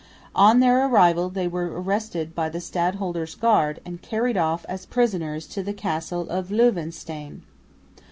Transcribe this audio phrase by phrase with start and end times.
[0.33, 5.45] On their arrival they were arrested by the stadholder's guard, and carried off as prisoners
[5.49, 7.43] to the Castle of Loevestein.